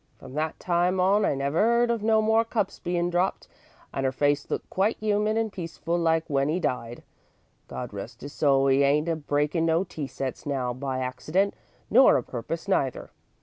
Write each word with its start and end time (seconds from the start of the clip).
From 0.17 0.33
that 0.33 0.59
time 0.59 0.99
on 0.99 1.25
I 1.25 1.35
never 1.35 1.59
'eard 1.59 1.91
of 1.91 2.01
no 2.01 2.23
more 2.23 2.43
cups 2.43 2.79
bein' 2.79 3.11
dropped 3.11 3.47
and 3.93 4.03
'er 4.03 4.11
face 4.11 4.49
looked 4.49 4.67
quite 4.67 4.97
human 4.97 5.37
and 5.37 5.53
peaceful 5.53 5.95
like 5.95 6.27
w'en 6.27 6.49
'e 6.49 6.59
died. 6.59 7.03
God 7.67 7.93
rest 7.93 8.23
'is 8.23 8.33
soul, 8.33 8.67
'e 8.71 8.81
ain't 8.83 9.07
a 9.07 9.15
breakin' 9.15 9.67
no 9.67 9.83
tea 9.83 10.07
sets 10.07 10.47
now 10.47 10.73
by 10.73 10.97
accident 11.01 11.53
nor 11.91 12.17
a 12.17 12.23
purpose 12.23 12.67
neither. 12.67 13.11